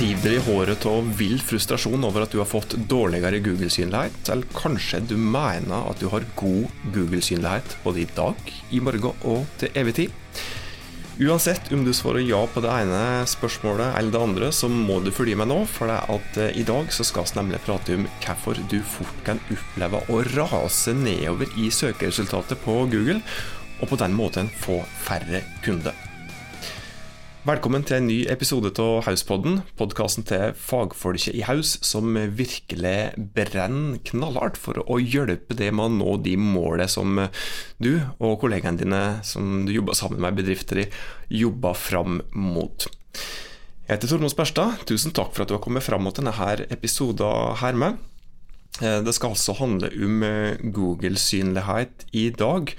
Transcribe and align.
River 0.00 0.32
i 0.32 0.38
håret 0.38 0.86
av 0.88 1.08
vill 1.18 1.40
frustrasjon 1.42 2.04
over 2.06 2.24
at 2.24 2.32
du 2.32 2.38
har 2.40 2.48
fått 2.48 2.78
dårligere 2.88 3.42
Google-synlighet, 3.44 4.28
eller 4.32 4.48
kanskje 4.56 5.02
du 5.10 5.16
mener 5.20 5.88
at 5.90 6.00
du 6.00 6.06
har 6.08 6.24
god 6.38 6.70
Google-synlighet 6.94 7.74
både 7.84 8.00
i 8.00 8.06
dag, 8.16 8.52
i 8.72 8.80
morgen 8.80 9.12
og 9.28 9.42
til 9.60 9.76
evig 9.76 9.94
tid? 9.98 10.14
Uansett 11.20 11.68
om 11.76 11.82
du 11.84 11.92
svarer 11.92 12.24
ja 12.24 12.40
på 12.48 12.62
det 12.64 12.70
ene 12.72 13.00
spørsmålet 13.28 13.98
eller 13.98 14.14
det 14.14 14.22
andre, 14.22 14.48
så 14.56 14.70
må 14.72 14.96
du 15.04 15.10
følge 15.12 15.36
med 15.36 15.50
nå, 15.52 15.58
for 15.68 15.90
det 15.90 15.98
er 15.98 16.14
at 16.14 16.38
eh, 16.40 16.54
i 16.62 16.64
dag 16.68 16.88
så 16.94 17.04
skal 17.04 17.28
vi 17.28 17.36
nemlig 17.40 17.60
prate 17.66 17.98
om 17.98 18.06
hvorfor 18.24 18.62
du 18.72 18.78
fort 18.94 19.20
kan 19.26 19.42
oppleve 19.52 20.00
å 20.08 20.22
rase 20.32 20.96
nedover 20.96 21.52
i 21.60 21.68
søkeresultatet 21.68 22.64
på 22.64 22.78
Google, 22.86 23.20
og 23.82 23.92
på 23.92 24.00
den 24.00 24.16
måten 24.16 24.48
få 24.62 24.80
færre 25.04 25.44
kunder. 25.66 26.11
Velkommen 27.42 27.82
til 27.82 27.96
en 27.96 28.04
ny 28.06 28.16
episode 28.30 28.70
av 28.78 29.00
Hauspodden, 29.02 29.56
podkasten 29.74 30.22
til 30.22 30.52
fagfolket 30.54 31.34
i 31.34 31.40
Haus 31.42 31.72
som 31.82 32.14
virkelig 32.38 33.16
brenner 33.34 33.96
knallhardt 34.06 34.60
for 34.62 34.78
å 34.86 35.00
hjelpe 35.02 35.56
deg 35.58 35.74
med 35.74 35.88
å 35.88 35.94
nå 35.96 36.12
de 36.22 36.36
målene 36.38 36.86
som 36.86 37.18
du 37.82 37.90
og 38.22 38.36
kollegaene 38.44 38.78
dine 38.84 39.02
som 39.26 39.66
du 39.66 39.74
jobber 39.74 39.98
sammen 39.98 40.22
med 40.22 40.38
bedrifter 40.38 40.84
i, 40.84 40.86
jobber 41.42 41.74
fram 41.74 42.22
mot. 42.30 42.86
Jeg 43.88 43.96
heter 43.96 44.14
Tormod 44.14 44.30
Sperstad. 44.30 44.86
Tusen 44.86 45.10
takk 45.10 45.34
for 45.34 45.42
at 45.42 45.50
du 45.50 45.58
har 45.58 45.66
kommet 45.66 45.82
fram 45.82 46.06
mot 46.06 46.14
denne 46.14 46.38
episoden 46.70 47.58
her 47.58 47.74
med. 47.74 47.98
Det 48.78 49.18
skal 49.18 49.34
altså 49.34 49.58
handle 49.58 49.90
om 49.90 50.22
Google-synlighet 50.78 52.06
i 52.14 52.28
dag 52.38 52.70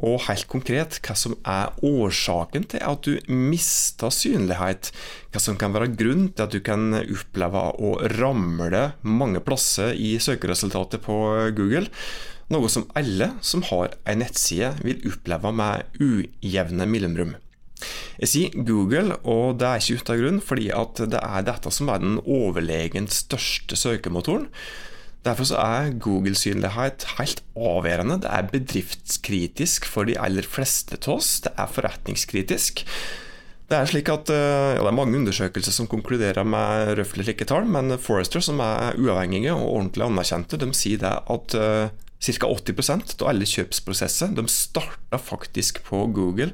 og 0.00 0.22
helt 0.26 0.48
konkret 0.50 0.98
hva 1.04 1.16
som 1.18 1.34
er 1.48 1.74
årsaken 1.84 2.64
til 2.72 2.84
at 2.86 3.04
du 3.04 3.18
mister 3.28 4.12
synlighet. 4.14 4.90
Hva 5.32 5.42
som 5.42 5.58
kan 5.60 5.74
være 5.74 5.92
grunn 5.98 6.30
til 6.32 6.46
at 6.46 6.54
du 6.54 6.60
kan 6.64 6.96
oppleve 7.02 7.64
å 7.76 7.94
ramle 8.16 8.84
mange 9.04 9.42
plasser 9.44 9.92
i 9.92 10.14
søkeresultatet 10.22 11.04
på 11.04 11.16
Google. 11.56 11.88
Noe 12.52 12.68
som 12.72 12.88
alle 12.98 13.30
som 13.44 13.64
har 13.70 13.94
en 14.08 14.20
nettside 14.20 14.74
vil 14.84 15.04
oppleve 15.12 15.52
med 15.56 16.02
ujevne 16.02 16.88
mellomrom. 16.88 17.36
Jeg 18.20 18.30
sier 18.30 18.64
Google, 18.68 19.16
og 19.26 19.58
det 19.58 19.68
er 19.68 19.82
ikke 19.82 20.02
uten 20.02 20.20
grunn, 20.20 20.40
fordi 20.44 20.68
det 21.10 21.20
er 21.20 21.46
dette 21.46 21.72
som 21.74 21.90
er 21.90 22.02
den 22.02 22.20
overlegent 22.22 23.14
største 23.14 23.78
søkemotoren. 23.78 24.48
Derfor 25.22 25.46
er 25.54 25.92
Google-synlighet 26.02 27.06
helt 27.18 27.42
avgjørende. 27.54 28.20
Det 28.24 28.30
er 28.30 28.48
bedriftskritisk 28.50 29.86
for 29.86 30.08
de 30.08 30.16
aller 30.18 30.46
fleste 30.46 30.98
av 30.98 31.20
oss. 31.20 31.36
Det 31.44 31.52
er 31.54 31.70
forretningskritisk. 31.70 32.82
Det 33.70 33.78
er 33.78 33.88
slik 33.88 34.10
at 34.12 34.28
ja, 34.28 34.80
det 34.82 34.88
er 34.90 34.96
mange 34.96 35.16
undersøkelser 35.16 35.72
som 35.72 35.88
konkluderer 35.88 36.44
med 36.44 36.96
røftlig 36.98 37.28
like 37.30 37.46
tall, 37.48 37.64
men 37.64 37.94
Forrester, 38.02 38.42
som 38.44 38.60
er 38.60 38.98
uavhengige 39.00 39.54
og 39.54 39.68
ordentlig 39.78 40.04
anerkjente, 40.10 40.58
de 40.60 40.68
sier 40.76 41.00
det 41.00 41.12
at 41.32 41.56
uh, 41.56 41.86
ca. 42.22 42.50
80% 42.50 43.16
av 43.22 43.30
alle 43.30 43.48
kjøpsprosesser 43.48 44.34
de 44.36 44.44
starter 44.50 45.22
faktisk 45.22 45.80
på 45.86 46.04
Google. 46.12 46.52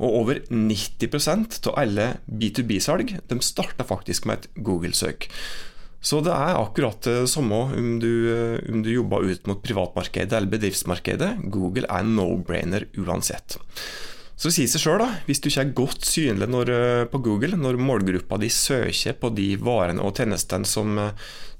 Og 0.00 0.18
over 0.22 0.42
90% 0.50 1.60
av 1.70 1.78
alle 1.80 2.06
B2B-salg 2.26 3.16
de 3.30 3.40
starter 3.44 3.86
faktisk 3.86 4.28
med 4.28 4.40
et 4.40 4.62
Google-søk. 4.64 5.28
Så 6.00 6.22
det 6.24 6.32
er 6.32 6.56
akkurat 6.56 7.04
det 7.04 7.28
samme 7.28 7.58
om 7.76 7.90
du, 8.00 8.12
om 8.72 8.80
du 8.84 8.88
jobber 8.92 9.26
ut 9.28 9.50
mot 9.50 9.60
privatmarkedet 9.60 10.32
eller 10.32 10.48
bedriftsmarkedet. 10.52 11.34
Google 11.52 11.88
er 11.92 12.06
no-brainer 12.08 12.86
uansett. 13.02 13.58
Så 14.40 14.48
det 14.48 14.54
sier 14.56 14.70
seg 14.72 14.80
sjøl, 14.80 15.02
hvis 15.26 15.42
du 15.44 15.50
ikke 15.50 15.64
er 15.66 15.74
godt 15.76 16.06
synlig 16.08 16.48
når, 16.48 16.70
på 17.12 17.20
Google 17.20 17.58
når 17.60 17.76
målgruppa 17.76 18.38
di 18.40 18.48
søker 18.48 19.18
på 19.20 19.28
de 19.36 19.50
varene 19.60 20.00
og 20.00 20.16
tjenestene 20.16 20.64
som, 20.64 20.96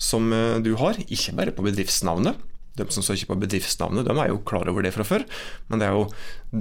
som 0.00 0.32
du 0.64 0.72
har, 0.80 0.97
ikke 1.04 1.36
bare 1.36 1.52
på 1.52 1.66
bedriftsnavnet, 1.66 2.41
de 2.78 2.86
som 2.94 3.04
søker 3.04 3.28
på 3.28 3.38
bedriftsnavnet, 3.42 4.06
de 4.06 4.14
er 4.14 4.31
jo 4.31 4.41
klar 4.47 4.69
over 4.70 4.84
det 4.84 4.92
fra 4.94 5.06
før. 5.06 5.25
Men 5.69 5.82
det 5.82 5.88
er 5.88 5.97
jo 5.97 6.06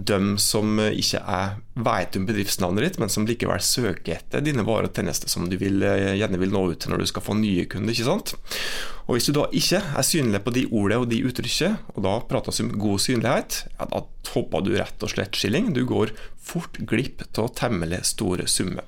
de 0.09 0.20
som 0.42 0.80
ikke 0.90 1.22
er, 1.22 1.58
vet 1.80 2.18
om 2.20 2.28
bedriftsnavnet 2.28 2.86
ditt, 2.86 3.00
men 3.02 3.12
som 3.14 3.28
likevel 3.30 3.62
søker 3.64 4.18
etter 4.18 4.44
dine 4.46 4.66
varer 4.68 4.90
og 4.90 4.98
tjenester 4.98 5.31
som 5.31 5.48
du 5.50 5.58
vil, 5.62 5.84
gjerne 5.84 6.42
vil 6.42 6.53
nå 6.53 6.66
ut 6.72 6.81
til 6.81 6.94
når 6.94 7.03
du 7.03 7.12
skal 7.12 7.25
få 7.25 7.38
nye 7.40 7.68
kunder. 7.69 7.94
ikke 7.94 8.09
sant? 8.09 8.36
Og 9.08 9.16
Hvis 9.16 9.30
du 9.30 9.34
da 9.38 9.48
ikke 9.56 9.81
er 9.81 10.06
synlig 10.06 10.44
på 10.46 10.53
de 10.53 10.68
ordene 10.69 11.02
og 11.02 11.09
de 11.09 11.24
uttrykkene, 11.25 11.80
og 11.96 12.03
da 12.06 12.19
prates 12.30 12.62
om 12.62 12.74
god 12.78 13.02
synlighet, 13.02 13.64
ja, 13.72 13.90
da 13.90 14.03
hopper 14.36 14.66
du 14.66 14.75
rett 14.78 15.06
og 15.06 15.14
slett 15.14 15.38
skilling. 15.38 15.72
Du 15.74 15.81
går 15.90 16.14
fort 16.38 16.78
glipp 16.90 17.25
av 17.42 17.53
temmelig 17.58 18.03
store 18.12 18.46
summer. 18.50 18.86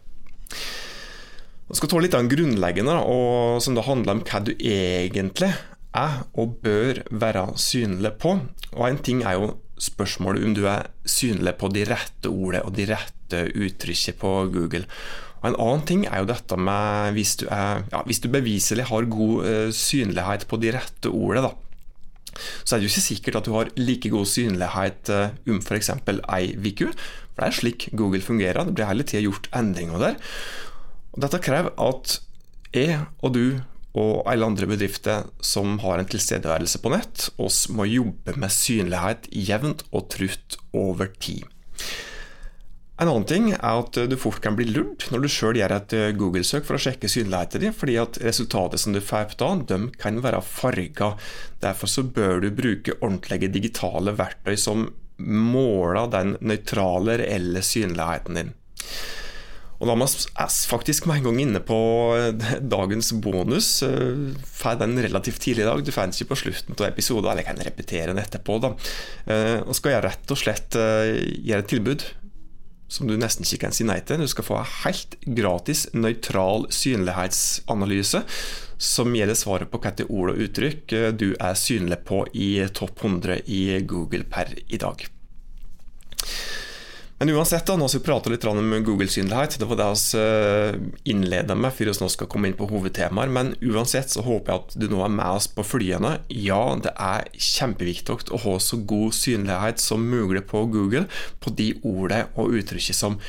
Jeg 1.72 1.80
skal 1.80 1.90
ta 1.90 2.00
litt 2.04 2.16
av 2.18 2.26
en 2.26 2.30
grunnleggende, 2.30 2.94
og 3.08 3.62
som 3.64 3.78
da 3.78 3.86
handler 3.86 4.18
om 4.18 4.24
hva 4.28 4.42
du 4.44 4.52
egentlig 4.60 5.54
er 5.98 6.22
og 6.40 6.60
bør 6.64 7.02
være 7.12 7.46
synlig 7.60 8.14
på. 8.22 8.38
Og 8.72 8.86
en 8.88 9.02
ting 9.04 9.24
er 9.24 9.40
jo 9.40 9.56
spørsmålet 9.82 10.46
om 10.46 10.54
du 10.56 10.64
er 10.70 10.88
synlig 11.10 11.56
på 11.60 11.72
de 11.74 11.86
rette 11.90 12.30
ordene 12.30 12.64
og 12.68 12.76
de 12.78 12.86
rette 12.92 13.42
uttrykkene 13.58 14.18
på 14.22 14.32
Google. 14.54 14.86
Og 15.42 15.50
En 15.50 15.58
annen 15.58 15.86
ting 15.90 16.06
er 16.06 16.22
jo 16.22 16.30
dette 16.30 16.58
med 16.58 17.18
hvis 17.18 17.36
du, 17.42 17.48
er, 17.50 17.82
ja, 17.90 18.04
hvis 18.06 18.22
du 18.22 18.30
beviselig 18.30 18.86
har 18.92 19.10
god 19.10 19.48
uh, 19.48 19.70
synlighet 19.74 20.46
på 20.48 20.60
de 20.62 20.74
rette 20.76 21.10
ordene, 21.10 21.50
da. 21.50 21.56
Så 22.64 22.76
er 22.76 22.80
det 22.80 22.88
jo 22.88 22.94
ikke 22.94 23.10
sikkert 23.10 23.38
at 23.42 23.48
du 23.50 23.56
har 23.58 23.72
like 23.76 24.10
god 24.14 24.30
synlighet 24.30 25.10
uh, 25.12 25.34
om 25.50 25.60
f.eks. 25.60 25.90
ei 26.38 26.54
uke. 26.56 26.92
For 27.34 27.42
det 27.42 27.48
er 27.48 27.58
slik 27.58 27.90
Google 27.98 28.22
fungerer. 28.22 28.62
Det 28.68 28.78
blir 28.78 28.88
hele 28.88 29.08
tida 29.08 29.24
gjort 29.26 29.50
endringer 29.58 30.00
der. 30.00 30.22
Og 31.12 31.26
Dette 31.26 31.42
krever 31.44 31.74
at 31.82 32.20
jeg 32.72 33.02
og 33.20 33.34
du 33.36 33.46
og 33.98 34.24
alle 34.30 34.48
andre 34.48 34.70
bedrifter 34.70 35.28
som 35.44 35.80
har 35.84 36.00
en 36.00 36.08
tilstedeværelse 36.08 36.80
på 36.84 36.94
nett, 36.94 37.28
oss 37.42 37.66
må 37.74 37.90
jobbe 37.90 38.38
med 38.40 38.54
synlighet 38.54 39.28
jevnt 39.36 39.84
og 39.92 40.08
trutt 40.14 40.58
over 40.78 41.12
tid. 41.20 41.44
En 43.02 43.10
annen 43.10 43.26
ting 43.26 43.48
er 43.56 43.80
at 43.82 43.98
du 43.98 44.14
fort 44.22 44.44
kan 44.44 44.54
bli 44.54 44.68
lurt 44.70 45.08
når 45.10 45.24
du 45.24 45.30
sjøl 45.34 45.58
gjør 45.58 45.74
et 45.74 45.96
Google-søk 46.20 46.68
for 46.68 46.78
å 46.78 46.82
sjekke 46.84 47.10
synligheten 47.10 47.64
din, 47.64 47.74
fordi 47.74 47.96
at 47.98 48.20
resultatet 48.22 48.84
som 48.84 48.94
du 48.94 49.02
får 49.02 49.34
da, 49.42 49.50
de 49.72 49.80
kan 50.00 50.20
være 50.22 50.44
farga. 50.46 51.16
Derfor 51.66 51.90
så 51.90 52.06
bør 52.06 52.44
du 52.46 52.52
bruke 52.54 53.00
ordentlige 53.00 53.50
digitale 53.56 54.14
verktøy 54.20 54.54
som 54.54 54.86
måler 55.22 56.14
den 56.14 56.36
nøytrale, 56.46 57.18
reelle 57.24 57.66
synligheten 57.66 58.38
din. 58.38 58.54
Og 59.82 59.90
da 59.90 59.96
er 59.96 59.98
man 59.98 60.10
faktisk 60.70 61.08
med 61.10 61.20
en 61.20 61.28
gang 61.32 61.40
inne 61.42 61.60
på 61.66 61.76
eh, 62.14 62.58
dagens 62.76 63.12
bonus. 63.18 63.82
Eh, 63.84 64.38
får 64.46 64.78
den 64.84 64.98
relativt 65.02 65.42
tidlig 65.42 65.66
i 65.66 65.70
dag. 65.70 65.82
Du 65.82 65.92
får 65.92 66.06
den 66.06 66.16
ikke 66.16 66.36
på 66.36 66.42
slutten 66.44 66.78
av 66.78 66.90
episoden, 66.92 67.32
eller 67.32 67.42
jeg 67.42 67.50
kan 67.50 67.64
repetere 67.66 68.10
den 68.14 68.22
etterpå. 68.22 68.60
da. 68.62 68.76
Eh, 69.26 69.60
og 69.66 69.74
skal 69.78 69.96
jeg 69.96 70.06
rett 70.06 70.34
og 70.34 70.40
slett 70.40 70.78
gjøre 70.78 71.64
et 71.66 71.72
tilbud 71.72 72.06
som 72.92 73.08
du 73.08 73.16
nesten 73.16 73.48
ikke 73.48 73.64
kan 73.64 73.74
si 73.74 73.86
nei 73.88 74.02
til. 74.06 74.22
Du 74.22 74.30
skal 74.30 74.46
få 74.46 74.60
en 74.60 74.74
helt 74.84 75.16
gratis, 75.40 75.86
nøytral 75.96 76.68
synlighetsanalyse 76.76 78.22
som 78.82 79.16
gjelder 79.16 79.40
svaret 79.40 79.72
på 79.72 79.80
hvilke 79.82 80.10
ord 80.12 80.34
og 80.34 80.44
uttrykk 80.46 80.98
du 81.16 81.32
er 81.32 81.58
synlig 81.58 82.02
på 82.10 82.26
i 82.36 82.52
topp 82.76 83.06
100 83.06 83.42
i 83.48 83.64
Google 83.88 84.28
per 84.30 84.52
i 84.68 84.82
dag. 84.82 85.08
Men 87.22 87.30
uansett, 87.30 87.68
da, 87.70 87.76
nå 87.78 87.86
skal 87.86 88.02
vi 88.02 88.06
prate 88.08 88.32
litt 88.34 88.46
om 88.50 88.72
Google-synlighet. 88.82 89.60
Det 89.62 89.66
var 89.70 89.78
det 89.78 89.90
vi 89.94 90.18
eh, 90.18 90.78
innleda 91.14 91.54
med 91.54 91.70
før 91.70 91.92
vi 91.92 92.02
nå 92.02 92.08
skal 92.10 92.30
komme 92.34 92.50
inn 92.50 92.56
på 92.58 92.66
hovedtemaer. 92.72 93.30
Men 93.30 93.52
uansett 93.62 94.10
så 94.10 94.24
håper 94.26 94.50
jeg 94.50 94.62
at 94.64 94.78
du 94.82 94.88
nå 94.90 95.04
er 95.06 95.14
med 95.14 95.30
oss 95.38 95.46
på 95.54 95.62
flyene. 95.62 96.16
Ja, 96.34 96.64
det 96.82 96.96
er 96.98 97.28
kjempeviktig 97.38 98.16
å 98.34 98.40
ha 98.42 98.56
så 98.58 98.80
god 98.90 99.14
synlighet 99.14 99.84
som 99.84 100.08
mulig 100.10 100.48
på 100.50 100.64
Google 100.74 101.04
på 101.46 101.54
de 101.62 101.68
ordene 101.84 102.24
og 102.42 102.58
uttrykket 102.58 102.98
som 102.98 103.20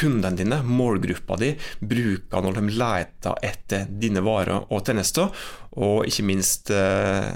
kundene 0.00 0.40
dine, 0.40 0.62
målgruppa 0.64 1.36
di, 1.36 1.52
bruker 1.84 2.48
når 2.48 2.56
de 2.56 2.74
leter 2.80 3.44
etter 3.50 3.84
dine 4.00 4.24
varer 4.24 4.64
og 4.72 4.80
tjenester, 4.88 5.28
og 5.76 6.08
ikke 6.08 6.24
minst 6.24 6.72
eh, 6.72 7.28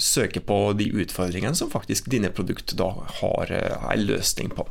søker 0.00 0.48
på 0.48 0.58
de 0.80 0.88
utfordringene 1.04 1.60
som 1.60 1.68
faktisk 1.68 2.08
dine 2.08 2.32
produkter 2.32 2.80
da 2.80 2.88
har 3.20 3.52
eh, 3.52 3.88
en 3.92 4.08
løsning 4.08 4.56
på. 4.56 4.64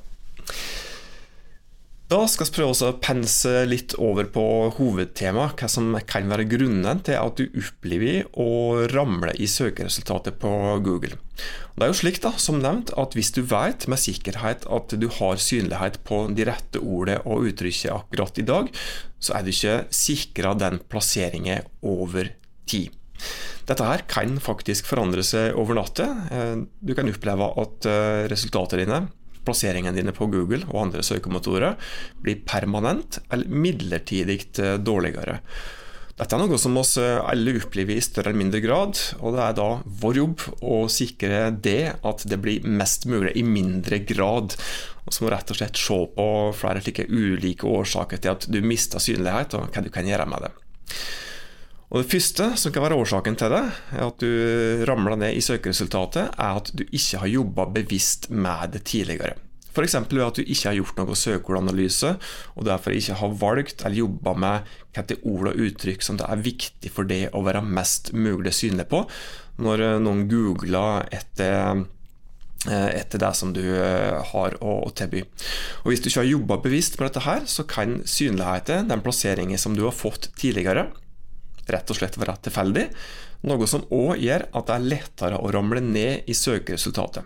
Da 2.05 2.19
skal 2.29 2.45
vi 2.45 2.53
prøve 2.59 2.85
å 2.85 2.97
pense 3.01 3.51
litt 3.65 3.95
over 3.97 4.27
på 4.29 4.41
hovedtemaet, 4.75 5.55
hva 5.57 5.69
som 5.71 5.95
kan 6.05 6.27
være 6.29 6.45
grunnen 6.51 6.99
til 7.07 7.17
at 7.17 7.39
du 7.39 7.57
opplever 7.57 8.27
å 8.37 8.85
ramle 8.91 9.33
i 9.41 9.47
søkeresultatet 9.49 10.37
på 10.37 10.51
Google. 10.85 11.17
Det 11.73 11.81
er 11.81 11.89
jo 11.89 11.97
slik, 11.97 12.19
da, 12.21 12.35
som 12.37 12.61
nevnt, 12.61 12.93
at 12.93 13.17
hvis 13.17 13.33
du 13.33 13.41
vet 13.49 13.87
med 13.89 14.03
sikkerhet 14.03 14.67
at 14.69 14.93
du 15.01 15.07
har 15.17 15.41
synlighet 15.41 15.97
på 16.05 16.21
de 16.37 16.45
rette 16.45 16.83
ordene 16.83 17.25
og 17.25 17.49
uttrykket 17.49 17.95
akkurat 17.97 18.37
i 18.37 18.47
dag, 18.53 18.69
så 19.17 19.39
er 19.39 19.41
du 19.41 19.51
ikke 19.55 19.81
sikra 20.05 20.53
den 20.61 20.77
plasseringen 20.85 21.65
over 21.81 22.29
tid. 22.69 22.93
Dette 23.65 23.89
her 23.89 24.05
kan 24.05 24.37
faktisk 24.37 24.85
forandre 24.93 25.25
seg 25.25 25.57
over 25.57 25.81
natta. 25.81 26.11
Eh, 26.29 26.57
du 26.85 26.93
kan 26.93 27.09
oppleve 27.09 27.49
at 27.65 27.89
eh, 27.89 28.25
resultatene 28.29 28.85
dine 28.85 29.05
plasseringene 29.45 29.95
dine 29.95 30.13
på 30.15 30.27
Google 30.33 30.65
og 30.71 30.87
andre 30.87 31.05
søkemotorer 31.05 31.79
blir 32.25 32.43
permanent 32.47 33.21
eller 33.29 33.49
midlertidig 33.49 34.41
dårligere. 34.83 35.39
Dette 36.15 36.31
er 36.31 36.39
noe 36.39 36.55
som 36.55 36.77
oss 36.79 36.93
alle 36.95 37.57
opplever 37.59 37.97
i 37.97 38.03
større 38.03 38.31
eller 38.31 38.39
mindre 38.39 38.61
grad, 38.63 38.99
og 39.19 39.35
det 39.35 39.41
er 39.43 39.55
da 39.57 39.65
vår 39.99 40.19
jobb 40.21 40.45
å 40.63 40.77
sikre 40.87 41.49
det 41.51 41.91
at 42.07 42.23
det 42.31 42.39
blir 42.39 42.63
mest 42.63 43.03
mulig 43.11 43.33
i 43.35 43.43
mindre 43.43 43.99
grad. 44.07 44.55
Og 45.03 45.11
så 45.11 45.25
må 45.25 45.33
rett 45.33 45.51
og 45.51 45.59
slett 45.59 45.75
se 45.75 45.97
på 46.15 46.27
flere 46.55 46.85
slike 46.85 47.09
ulike 47.11 47.67
årsaker 47.67 48.23
til 48.23 48.31
at 48.31 48.47
du 48.47 48.61
mister 48.63 49.03
synlighet, 49.03 49.59
og 49.59 49.75
hva 49.75 49.83
du 49.83 49.91
kan 49.91 50.07
gjøre 50.07 50.29
med 50.31 50.47
det. 50.47 50.53
Og 51.93 52.01
Det 52.01 52.11
første 52.11 52.51
som 52.57 52.73
kan 52.73 52.85
være 52.87 52.97
årsaken 52.97 53.37
til 53.39 53.53
det, 53.53 53.63
at 54.01 54.21
du 54.21 54.85
ramler 54.89 55.19
ned 55.21 55.37
i 55.37 55.43
søkeresultatet, 55.45 56.33
er 56.33 56.61
at 56.61 56.71
du 56.73 56.83
ikke 56.89 57.21
har 57.21 57.29
jobba 57.29 57.67
bevisst 57.77 58.29
med 58.33 58.73
det 58.73 58.83
tidligere. 58.89 59.35
F.eks. 59.75 59.95
ved 60.07 60.23
at 60.23 60.37
du 60.39 60.43
ikke 60.45 60.69
har 60.69 60.77
gjort 60.77 60.99
noe 61.01 61.17
søkeordanalyse, 61.19 62.13
og 62.55 62.67
derfor 62.67 62.95
ikke 62.95 63.17
har 63.19 63.33
valgt 63.41 63.83
eller 63.83 64.05
jobba 64.05 64.33
med 64.39 64.69
hvilke 64.95 65.17
ord 65.27 65.51
og 65.51 65.59
uttrykk 65.67 66.05
som 66.05 66.19
det 66.19 66.29
er 66.31 66.45
viktig 66.45 66.91
for 66.95 67.09
deg 67.09 67.35
å 67.35 67.43
være 67.45 67.63
mest 67.65 68.13
mulig 68.15 68.55
synlig 68.55 68.87
på, 68.91 69.03
når 69.59 69.83
eh, 69.83 69.99
noen 70.03 70.25
googler 70.31 71.05
etter 71.15 71.83
eh, 72.71 72.89
etter 72.95 73.21
det 73.21 73.31
som 73.37 73.51
du 73.55 73.61
eh, 73.61 74.15
har 74.31 74.55
å, 74.63 74.77
tilby. 74.95 75.25
Og 75.83 75.91
Hvis 75.91 76.01
du 76.01 76.09
ikke 76.09 76.23
har 76.23 76.31
jobba 76.31 76.61
bevisst 76.63 76.95
med 76.97 77.09
dette, 77.09 77.25
her, 77.27 77.43
så 77.45 77.67
kan 77.67 77.99
synligheten, 78.07 78.87
den 78.91 79.03
plasseringen 79.03 79.59
som 79.59 79.75
du 79.75 79.83
har 79.85 79.95
fått 79.95 80.31
tidligere, 80.39 80.87
rett 81.73 81.91
og 81.91 81.97
slett 81.99 82.17
være 82.21 82.37
tilfeldig, 82.45 82.85
noe 83.49 83.69
som 83.69 83.85
òg 83.93 84.21
gjør 84.21 84.47
at 84.51 84.67
det 84.67 84.75
er 84.75 84.89
lettere 84.93 85.39
å 85.41 85.51
ramle 85.53 85.81
ned 85.83 86.29
i 86.29 86.37
søkeresultatet. 86.37 87.23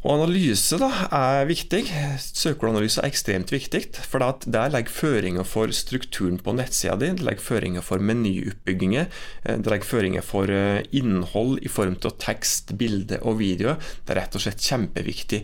Og 0.00 0.14
Analyse 0.14 0.78
da, 0.80 0.88
er 1.12 1.42
viktig. 1.44 1.82
Søkeordanalyse 2.24 3.02
er 3.02 3.10
ekstremt 3.10 3.50
viktig. 3.52 3.82
For 4.08 4.24
der 4.48 4.72
legger 4.72 4.94
føringer 4.96 5.44
for 5.44 5.68
strukturen 5.76 6.38
på 6.40 6.54
nettsida 6.56 6.94
di, 7.02 7.10
det 7.18 7.26
legger 7.26 7.44
føringer 7.44 7.84
for 7.84 8.00
menyutbygginger, 8.00 9.10
eh, 9.44 9.58
det 9.60 9.68
legger 9.68 9.90
føringer 9.90 10.24
for 10.24 10.48
eh, 10.48 10.80
innhold 10.96 11.60
i 11.60 11.68
form 11.68 11.98
av 12.00 12.16
tekst, 12.22 12.72
bilde 12.80 13.20
og 13.20 13.42
video. 13.42 13.76
Det 14.06 14.16
er 14.16 14.22
rett 14.22 14.40
og 14.40 14.46
slett 14.46 14.64
kjempeviktig 14.64 15.42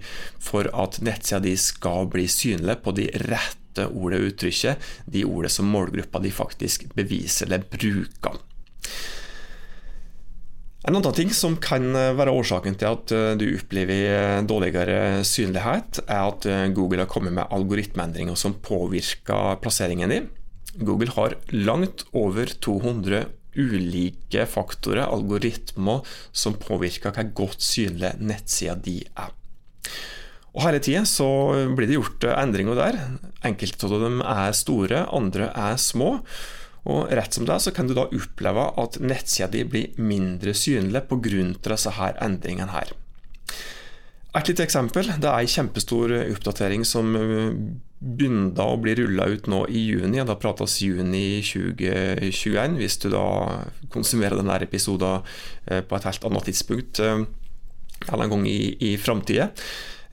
for 0.49 0.73
at 0.73 1.03
nettsida 1.05 1.43
di 1.45 1.53
skal 1.61 2.09
bli 2.09 2.25
synlig 2.25 2.81
på 2.81 2.97
de 2.97 3.11
rette 3.27 3.91
ordet 3.93 4.23
og 4.23 4.31
uttrykket, 4.31 4.89
de 5.05 5.29
ordene 5.29 5.53
som 5.53 5.69
målgruppa 5.69 6.25
di 6.25 6.33
faktisk 6.33 6.89
beviser 6.97 7.51
eller 7.51 7.69
bruker. 7.77 8.41
En 10.87 10.95
annen 10.95 11.15
ting 11.19 11.33
som 11.35 11.57
kan 11.59 11.89
være 12.15 12.31
årsaken 12.31 12.77
til 12.79 12.93
at 12.95 13.13
eh, 13.15 13.33
du 13.35 13.49
opplever 13.57 14.05
eh, 14.07 14.43
dårligere 14.47 15.25
synlighet, 15.27 15.99
er 16.07 16.29
at 16.29 16.47
eh, 16.47 16.69
Google 16.77 17.03
har 17.03 17.11
kommet 17.11 17.35
med 17.35 17.51
algoritmeendringer 17.51 18.39
som 18.39 18.55
påvirker 18.63 19.59
plasseringen 19.65 20.15
din. 20.15 20.29
Google 20.79 21.11
har 21.17 21.35
langt 21.51 22.05
over 22.15 22.53
200 22.63 23.25
ulike 23.59 24.45
faktorer, 24.47 25.09
algoritmer, 25.09 26.07
som 26.31 26.55
påvirker 26.61 27.17
hvor 27.17 27.33
godt 27.43 27.67
synlig 27.67 28.13
nettsida 28.23 28.77
di 28.79 29.01
er. 29.09 29.35
Og 30.55 30.63
Hele 30.69 30.79
tida 30.81 31.03
så 31.09 31.27
blir 31.75 31.91
det 31.91 31.99
gjort 31.99 32.29
endringer 32.31 32.79
der. 32.79 33.01
Enkelte 33.45 33.91
av 33.91 34.07
dem 34.07 34.23
er 34.23 34.55
store, 34.55 35.03
andre 35.11 35.51
er 35.51 35.83
små. 35.83 36.21
Og 36.87 37.11
rett 37.19 37.35
som 37.35 37.47
det 37.49 37.59
så 37.65 37.73
kan 37.75 37.89
du 37.89 37.97
da 37.97 38.07
oppleve 38.07 38.69
at 38.79 39.01
nettsida 39.03 39.49
di 39.51 39.65
blir 39.67 39.99
mindre 39.99 40.55
synlig 40.55 41.07
pga. 41.11 41.43
disse 41.67 41.91
her 41.99 42.15
endringene 42.23 42.71
her. 42.71 42.93
Et 44.37 44.49
lite 44.49 44.63
eksempel. 44.63 45.09
Det 45.19 45.29
er 45.29 45.41
en 45.41 45.49
kjempestor 45.49 46.13
oppdatering 46.31 46.85
som 46.85 47.15
begynte 47.99 48.61
å 48.61 48.77
bli 48.81 48.95
rulla 48.99 49.27
ut 49.33 49.49
nå 49.49 49.63
i 49.73 49.87
juni. 49.89 50.21
Da 50.21 50.37
prates 50.37 50.77
juni 50.85 51.41
2021, 51.41 52.77
hvis 52.77 52.99
du 53.03 53.09
da 53.15 53.25
konsumerer 53.93 54.37
denne 54.37 54.59
episoden 54.61 55.25
eh, 55.67 55.81
på 55.81 55.97
et 55.97 56.09
helt 56.09 56.29
annet 56.29 56.49
tidspunkt 56.51 57.01
eh, 57.01 57.25
eller 58.07 58.27
en 58.27 58.35
gang 58.37 58.47
i, 58.51 58.77
i 58.93 58.97
framtida. 59.01 59.49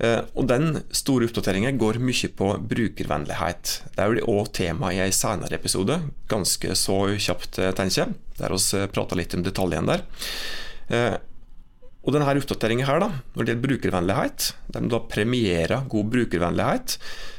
Eh, 0.01 0.21
og 0.33 0.47
Den 0.49 0.79
store 0.93 1.27
oppdateringen 1.29 1.77
går 1.81 1.99
mye 2.03 2.29
på 2.37 2.49
brukervennlighet. 2.69 3.75
Det 3.95 4.07
blir 4.13 4.29
òg 4.29 4.53
tema 4.55 4.93
i 4.93 5.01
en 5.03 5.13
senere 5.13 5.59
episode, 5.59 5.99
ganske 6.31 6.77
så 6.79 6.97
kjapt, 7.17 7.59
eh, 7.59 7.73
tenker 7.75 8.03
jeg, 8.03 8.15
der 8.39 8.55
vi 8.55 8.79
eh, 8.79 8.89
prater 8.89 9.19
litt 9.19 9.35
om 9.37 9.45
detaljene 9.45 9.93
der. 9.93 11.21
Og 12.03 12.11
denne 12.11 12.27
oppdateringen 12.27 12.85
her, 12.85 12.99
når 12.99 13.45
det 13.45 13.53
gjelder 13.53 13.67
brukervennlighet, 13.67 14.47
de 14.75 14.81
da 14.91 14.99
premierer 15.07 15.85
god 15.87 16.09
brukervennlighet. 16.11 16.97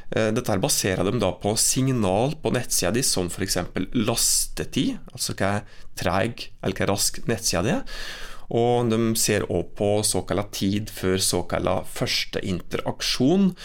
Dette 0.09 0.55
baserer 0.57 1.05
de 1.05 1.19
da 1.21 1.29
på 1.37 1.53
signal 1.59 2.33
på 2.41 2.49
nettsida 2.53 2.89
di, 2.95 3.03
som 3.05 3.29
f.eks. 3.29 3.59
lastetid, 3.93 4.97
altså 5.13 5.35
hva 5.37 5.51
er 5.59 5.83
treg 5.97 6.47
eller 6.63 6.81
hva 6.81 6.89
rask 6.95 7.21
nettsida 7.29 7.61
di 7.61 7.75
er. 7.75 8.01
Og 8.49 8.89
de 8.91 8.99
ser 9.17 9.47
òg 9.49 9.71
på 9.77 9.89
såkalla 10.05 10.45
tid 10.53 10.91
før 10.93 11.17
såkalla 11.17 11.79
første 11.89 12.41
interaksjon, 12.45 13.55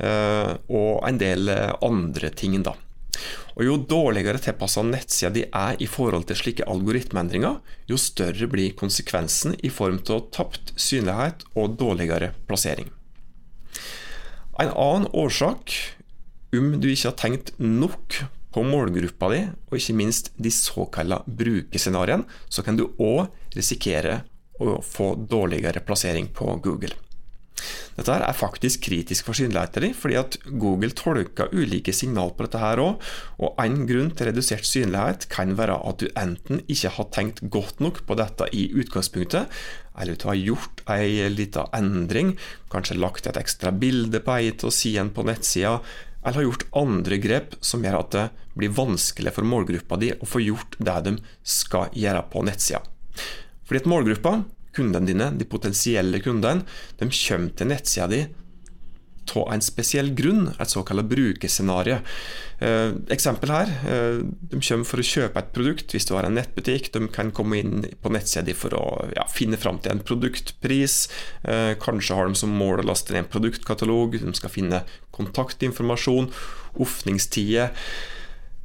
eh, 0.00 0.54
og 0.68 1.08
en 1.08 1.18
del 1.20 1.50
andre 1.82 2.30
ting, 2.30 2.62
da. 2.62 2.76
Og 3.58 3.64
Jo 3.66 3.76
dårligere 3.76 4.40
tilpassa 4.40 4.82
nettsida 4.86 5.30
de 5.34 5.42
er 5.52 5.76
i 5.82 5.88
forhold 5.90 6.24
til 6.28 6.38
slike 6.38 6.64
algoritmeendringer, 6.70 7.58
jo 7.90 7.98
større 8.00 8.48
blir 8.48 8.72
konsekvensen 8.78 9.58
i 9.62 9.68
form 9.68 9.98
av 10.08 10.30
tapt 10.32 10.72
synlighet 10.80 11.44
og 11.54 11.76
dårligere 11.80 12.32
plassering. 12.48 12.88
En 14.60 14.72
annen 14.72 15.08
årsak, 15.12 15.72
om 16.56 16.72
du 16.80 16.88
ikke 16.90 17.10
har 17.10 17.18
tenkt 17.20 17.52
nok 17.58 18.22
på 18.54 18.64
målgruppa 18.66 19.30
di, 19.32 19.44
og 19.70 19.78
ikke 19.78 19.98
minst 19.98 20.32
de 20.36 20.52
såkalla 20.54 21.20
brukerscenarioene, 21.26 22.26
så 22.50 22.64
kan 22.66 22.78
du 22.78 22.88
òg 22.98 23.28
risikere 23.56 24.22
å 24.60 24.80
få 24.84 25.14
dårligere 25.30 25.82
plassering 25.86 26.28
på 26.36 26.58
Google. 26.64 26.96
Dette 27.96 28.14
er 28.16 28.36
faktisk 28.36 28.86
kritisk 28.86 29.26
for 29.28 29.36
synligheten 29.36 29.92
fordi 29.96 30.16
at 30.20 30.38
Google 30.48 30.94
tolker 30.96 31.50
ulike 31.52 31.92
signal 31.92 32.32
på 32.36 32.46
dette 32.46 32.60
her 32.62 32.80
òg. 32.80 33.02
Og 33.42 33.60
en 33.60 33.82
grunn 33.88 34.12
til 34.16 34.30
redusert 34.30 34.68
synlighet 34.68 35.26
kan 35.32 35.52
være 35.58 35.76
at 35.90 36.00
du 36.00 36.08
enten 36.18 36.62
ikke 36.70 36.94
har 36.96 37.10
tenkt 37.12 37.42
godt 37.52 37.82
nok 37.84 38.02
på 38.08 38.16
dette 38.20 38.48
i 38.56 38.68
utgangspunktet, 38.72 39.50
eller 40.00 40.16
du 40.16 40.28
har 40.30 40.38
gjort 40.38 40.84
ei 40.94 41.26
lita 41.32 41.66
endring, 41.76 42.36
kanskje 42.72 42.96
lagt 43.00 43.28
et 43.28 43.40
ekstra 43.40 43.74
bilde 43.74 44.22
på 44.24 44.38
ei 44.38 44.54
av 44.54 44.72
sidene 44.72 45.12
på 45.12 45.26
nettsida, 45.28 45.80
eller 46.22 46.40
har 46.40 46.46
gjort 46.48 46.66
andre 46.76 47.18
grep 47.22 47.56
som 47.64 47.84
gjør 47.84 47.98
at 48.00 48.14
det 48.16 48.24
blir 48.58 48.74
vanskelig 48.76 49.32
for 49.34 49.48
målgruppa 49.48 49.98
di 50.00 50.10
å 50.12 50.28
få 50.28 50.42
gjort 50.44 50.76
det 50.78 50.96
de 51.06 51.14
skal 51.42 51.94
gjøre 51.96 52.24
på 52.32 52.42
nettsida. 52.44 52.82
Fordi 53.64 53.80
at 53.80 53.88
målgruppa, 53.88 54.34
kundene 54.76 55.08
dine, 55.08 55.30
de 55.38 55.46
potensielle 55.48 56.20
kundene, 56.22 56.66
de 56.98 57.08
kommer 57.08 57.56
til 57.56 57.70
nettsida 57.70 58.10
di 58.10 58.24
av 59.38 59.52
en 59.54 59.62
spesiell 59.64 60.10
grunn, 60.16 60.50
et 60.58 60.72
såkalt 60.72 61.08
brukerscenario. 61.10 62.00
Eh, 62.60 62.92
eksempel 63.14 63.52
her. 63.54 63.72
Eh, 63.88 64.20
de 64.50 64.60
kommer 64.60 64.88
for 64.88 65.00
å 65.00 65.06
kjøpe 65.06 65.40
et 65.40 65.52
produkt 65.56 65.94
hvis 65.94 66.08
du 66.08 66.14
har 66.16 66.28
en 66.28 66.36
nettbutikk. 66.36 66.90
De 66.92 67.06
kan 67.12 67.32
komme 67.32 67.60
inn 67.62 67.86
på 68.02 68.12
nettsida 68.12 68.54
for 68.58 68.76
å 68.76 68.84
ja, 69.16 69.26
finne 69.32 69.60
fram 69.60 69.80
til 69.80 69.94
en 69.94 70.04
produktpris. 70.04 71.02
Eh, 71.44 71.74
kanskje 71.80 72.16
har 72.18 72.28
de 72.28 72.40
som 72.40 72.52
mål 72.52 72.82
å 72.82 72.88
laste 72.90 73.14
ned 73.14 73.24
en 73.24 73.32
produktkatalog. 73.32 74.18
De 74.20 74.34
skal 74.36 74.52
finne 74.52 74.84
kontaktinformasjon, 75.16 76.32
åpningstider 76.80 77.74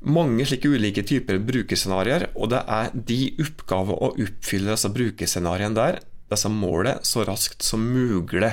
mange 0.06 0.46
slike 0.46 0.70
ulike 0.70 1.02
typer 1.08 1.40
brukerscenarioer, 1.42 2.28
og 2.38 2.52
det 2.54 2.62
er 2.70 2.92
de 2.94 3.20
oppgaver 3.42 3.98
å 3.98 4.12
oppfylle 4.14 4.76
disse 4.76 4.92
brukerscenarioene 4.94 5.78
der, 5.78 5.98
disse 6.30 6.52
målene, 6.52 7.00
så 7.06 7.26
raskt 7.26 7.66
som 7.66 7.82
mulig. 7.90 8.52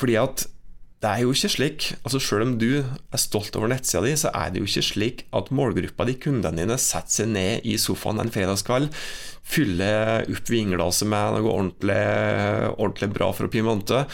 Fordi 0.00 0.16
at 0.18 0.46
det 1.00 1.08
er 1.08 1.22
jo 1.22 1.32
ikke 1.32 1.48
slik, 1.48 1.84
altså 2.04 2.20
Selv 2.20 2.44
om 2.44 2.58
du 2.60 2.82
er 2.84 3.20
stolt 3.20 3.56
over 3.56 3.70
nettsida 3.72 4.02
di, 4.04 4.12
så 4.20 4.32
er 4.36 4.50
det 4.52 4.60
jo 4.60 4.68
ikke 4.68 4.84
slik 4.84 5.22
at 5.36 5.48
målgruppa 5.48 6.04
di, 6.04 6.18
kundene 6.20 6.60
dine, 6.60 6.76
setter 6.76 7.22
seg 7.22 7.32
ned 7.32 7.64
i 7.64 7.78
sofaen 7.80 8.20
en 8.20 8.32
fredagskveld, 8.32 8.92
fyller 9.50 10.28
opp 10.28 10.52
vinglasset 10.52 11.08
med 11.08 11.38
noe 11.38 11.54
ordentlig, 11.54 12.02
ordentlig 12.76 13.10
bra 13.16 13.30
å 13.32 13.48
pimente, 13.48 14.04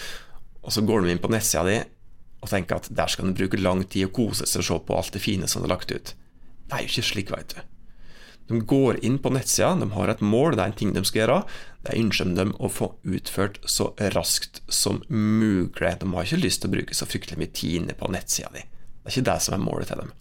og 0.62 0.74
så 0.74 0.86
går 0.86 1.02
de 1.02 1.14
inn 1.14 1.22
på 1.22 1.30
nettsida 1.34 1.66
di 1.66 1.78
og 2.44 2.50
tenker 2.52 2.78
at 2.78 2.90
der 2.94 3.10
skal 3.10 3.26
de 3.26 3.34
bruke 3.34 3.58
lang 3.58 3.82
tid 3.90 4.06
og 4.06 4.14
kose 4.14 4.46
seg 4.46 4.62
og 4.62 4.68
se 4.68 4.82
på 4.86 4.98
alt 5.00 5.16
det 5.16 5.24
fine 5.24 5.48
som 5.50 5.64
er 5.66 5.72
lagt 5.72 5.90
ut. 5.90 6.12
Det 6.14 6.76
er 6.76 6.84
jo 6.84 6.92
ikke 6.92 7.10
slik, 7.10 7.32
veit 7.34 7.56
du. 7.56 7.75
De 8.46 8.60
går 8.62 9.00
inn 9.04 9.18
på 9.18 9.32
nettsida, 9.34 9.72
de 9.80 9.88
har 9.96 10.10
et 10.12 10.22
mål, 10.22 10.54
det 10.54 10.62
er 10.62 10.70
en 10.70 10.78
ting 10.78 10.92
de 10.94 11.02
skal 11.06 11.24
gjøre. 11.24 11.38
Det 11.86 11.98
ønsker 11.98 12.32
de 12.36 12.46
å 12.62 12.70
få 12.70 12.92
utført 13.02 13.58
så 13.70 13.90
raskt 14.14 14.60
som 14.70 15.00
mulig. 15.08 15.92
De 16.00 16.10
har 16.12 16.26
ikke 16.26 16.42
lyst 16.44 16.62
til 16.62 16.70
å 16.70 16.76
bruke 16.76 16.94
så 16.94 17.08
fryktelig 17.10 17.40
mye 17.40 17.54
tid 17.54 17.80
inne 17.80 17.96
på 17.98 18.10
nettsida 18.12 18.52
di. 18.54 18.62
Det 18.62 19.10
er 19.10 19.16
ikke 19.16 19.30
det 19.30 19.38
som 19.42 19.56
er 19.56 19.62
målet 19.62 19.90
til 19.90 20.02
dem. 20.02 20.12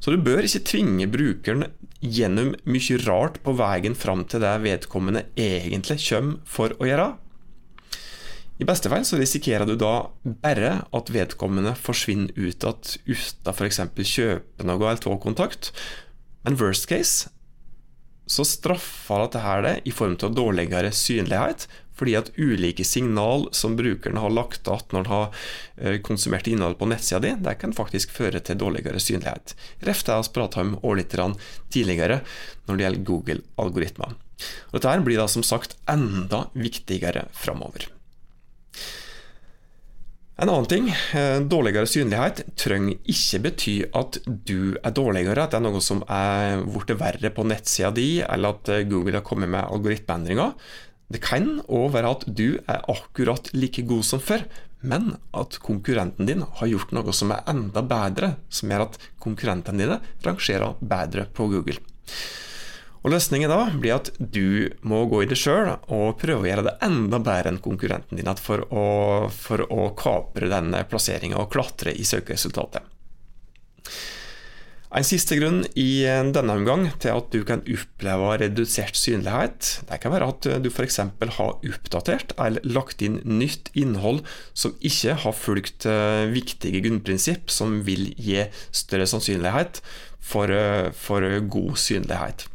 Så 0.00 0.14
du 0.14 0.22
bør 0.24 0.46
ikke 0.46 0.62
tvinge 0.64 1.08
brukeren 1.12 1.66
gjennom 2.00 2.54
mye 2.64 3.00
rart 3.04 3.40
på 3.44 3.52
veien 3.58 3.98
fram 3.98 4.22
til 4.30 4.42
det 4.42 4.54
vedkommende 4.64 5.26
egentlig 5.36 5.98
kommer 6.06 6.38
for 6.48 6.74
å 6.78 6.88
gjøre. 6.88 7.10
I 8.60 8.66
beste 8.68 8.90
fall 8.92 9.04
så 9.08 9.16
risikerer 9.16 9.64
du 9.68 9.74
da 9.80 10.10
bare 10.44 10.72
at 10.96 11.12
vedkommende 11.12 11.72
forsvinner 11.80 12.32
ut 12.36 12.64
igjen 12.64 12.96
uten 13.08 13.52
f.eks. 13.54 13.82
kjøpe 13.96 14.66
noe 14.68 14.80
eller 14.80 15.00
ta 15.00 15.16
kontakt. 15.20 15.70
Men 16.44 16.58
worst 16.60 16.88
case 16.88 17.28
så 18.30 18.46
straffer 18.46 19.24
dette 19.24 19.42
her 19.42 19.64
det 19.66 19.76
i 19.90 19.92
form 19.94 20.14
av 20.22 20.34
dårligere 20.36 20.92
synlighet, 20.94 21.66
fordi 21.98 22.14
at 22.16 22.30
ulike 22.38 22.84
signal 22.86 23.48
som 23.52 23.74
brukeren 23.76 24.20
har 24.22 24.32
lagt 24.32 24.70
igjen 24.70 24.94
når 24.94 25.02
han 25.02 25.10
har 25.10 25.42
eh, 25.76 25.98
konsumert 26.06 26.48
innhold 26.48 26.78
på 26.80 26.88
nettsida 26.88 27.20
di, 27.26 27.34
det 27.42 27.58
kan 27.60 27.74
faktisk 27.76 28.14
føre 28.16 28.40
til 28.40 28.60
dårligere 28.62 29.02
synlighet. 29.02 29.56
Ref 29.84 30.06
det 30.06 30.16
vi 30.22 30.34
prata 30.38 30.64
om 30.64 30.78
litt 30.96 31.18
tidligere 31.74 32.22
når 32.66 32.76
det 32.76 32.86
gjelder 32.86 33.06
Google-algoritmer. 33.10 34.18
Dette 34.72 34.98
blir 35.04 35.20
da 35.20 35.28
som 35.28 35.44
sagt 35.44 35.76
enda 35.90 36.46
viktigere 36.54 37.26
framover. 37.36 37.90
En 40.40 40.48
annen 40.48 40.64
ting, 40.64 40.86
eh, 40.88 41.38
dårligere 41.44 41.84
synlighet 41.84 42.38
trenger 42.56 42.96
ikke 43.12 43.40
bety 43.44 43.74
at 43.92 44.16
du 44.24 44.72
er 44.80 44.94
dårligere, 44.96 45.42
at 45.44 45.52
det 45.52 45.58
er 45.58 45.66
noe 45.66 45.82
som 45.84 46.00
er 46.08 46.62
blitt 46.64 46.94
verre 46.96 47.30
på 47.36 47.44
nettsida 47.44 47.90
di, 47.92 48.22
eller 48.24 48.56
at 48.56 48.70
eh, 48.72 48.86
Google 48.88 49.18
har 49.18 49.26
kommet 49.26 49.52
med 49.52 49.68
algoritmeendringer. 49.68 50.54
Det 51.12 51.20
kan 51.20 51.58
òg 51.68 51.92
være 51.92 52.14
at 52.16 52.24
du 52.24 52.56
er 52.56 52.88
akkurat 52.88 53.52
like 53.52 53.84
god 53.84 54.06
som 54.08 54.22
før, 54.24 54.46
men 54.80 55.12
at 55.36 55.60
konkurrenten 55.60 56.24
din 56.24 56.46
har 56.56 56.72
gjort 56.72 56.94
noe 56.96 57.12
som 57.12 57.34
er 57.36 57.44
enda 57.50 57.84
bedre, 57.84 58.38
som 58.48 58.72
gjør 58.72 58.86
at 58.86 59.00
konkurrentene 59.20 59.84
dine 59.84 60.00
rangerer 60.24 60.80
bedre 60.80 61.28
på 61.36 61.50
Google. 61.52 61.76
Og 63.00 63.14
Løsningen 63.14 63.48
da 63.48 63.62
blir 63.72 63.96
at 63.96 64.10
du 64.18 64.68
må 64.84 65.06
gå 65.08 65.22
i 65.24 65.28
det 65.30 65.38
sjøl 65.40 65.72
og 65.72 66.18
prøve 66.20 66.44
å 66.44 66.50
gjøre 66.50 66.66
det 66.68 66.76
enda 66.84 67.20
bedre 67.22 67.54
enn 67.54 67.62
konkurrenten 67.64 68.20
din 68.20 68.32
for 68.36 68.66
å, 68.68 68.86
for 69.32 69.64
å 69.72 69.90
kapre 69.96 70.50
denne 70.52 70.84
plasseringa 70.88 71.40
og 71.40 71.52
klatre 71.54 71.96
i 71.96 72.04
søkeresultatet. 72.04 72.84
En 74.90 75.06
siste 75.06 75.36
grunn 75.38 75.60
i 75.78 76.02
denne 76.34 76.54
omgang 76.58 76.88
til 76.98 77.14
at 77.14 77.28
du 77.30 77.44
kan 77.46 77.62
oppleve 77.62 78.32
redusert 78.42 78.98
synlighet, 78.98 79.68
det 79.86 80.00
kan 80.02 80.10
være 80.10 80.30
at 80.32 80.48
du 80.64 80.66
f.eks. 80.66 80.98
har 81.36 81.52
oppdatert 81.54 82.34
eller 82.34 82.66
lagt 82.66 83.04
inn 83.06 83.20
nytt 83.22 83.70
innhold 83.78 84.24
som 84.50 84.74
ikke 84.82 85.14
har 85.22 85.38
fulgt 85.38 85.86
eh, 85.86 86.26
viktige 86.34 86.82
grunnprinsipp 86.82 87.54
som 87.54 87.84
vil 87.86 88.08
gi 88.18 88.48
større 88.74 89.06
sannsynlighet 89.06 89.78
for, 90.18 90.50
eh, 90.50 90.90
for 90.90 91.22
god 91.54 91.78
synlighet. 91.78 92.49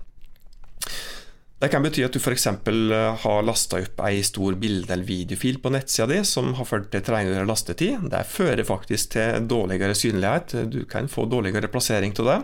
Det 1.56 1.70
kan 1.72 1.86
bety 1.86 2.04
at 2.04 2.12
du 2.12 2.20
f.eks. 2.20 2.50
Eh, 2.52 3.22
har 3.24 3.46
lasta 3.48 3.80
opp 3.80 4.02
ei 4.06 4.20
stor 4.28 4.58
bilde- 4.60 4.92
eller 4.92 5.08
videofil 5.08 5.62
på 5.64 5.72
nettsida 5.72 6.10
di 6.12 6.20
som 6.28 6.52
har 6.58 6.68
ført 6.68 6.92
til 6.92 7.02
trengere 7.06 7.48
lastetid. 7.48 8.10
Det 8.12 8.26
fører 8.28 8.68
faktisk 8.68 9.16
til 9.16 9.48
dårligere 9.48 9.96
synlighet. 9.96 10.58
Du 10.70 10.84
kan 10.90 11.08
få 11.08 11.26
dårligere 11.32 11.72
plassering 11.72 12.14
av 12.20 12.30
det. 12.30 12.38